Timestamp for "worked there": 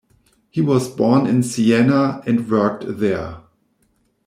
2.49-3.41